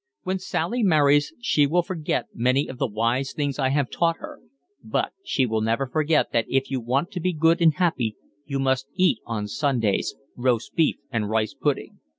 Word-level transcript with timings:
When 0.23 0.39
Sally 0.39 0.81
marries 0.81 1.31
she 1.39 1.67
will 1.67 1.83
forget 1.83 2.25
many 2.33 2.65
of 2.67 2.79
the 2.79 2.87
wise 2.87 3.33
things 3.33 3.59
I 3.59 3.69
have 3.69 3.91
taught 3.91 4.17
her, 4.17 4.39
but 4.83 5.13
she 5.23 5.45
will 5.45 5.61
never 5.61 5.85
forget 5.85 6.31
that 6.31 6.47
if 6.49 6.71
you 6.71 6.81
want 6.81 7.11
to 7.11 7.19
be 7.19 7.33
good 7.33 7.61
and 7.61 7.75
happy 7.75 8.15
you 8.43 8.57
must 8.57 8.87
eat 8.95 9.19
on 9.27 9.47
Sundays 9.47 10.15
roast 10.35 10.73
beef 10.73 10.95
and 11.11 11.29
rice 11.29 11.53
pudding." 11.53 11.99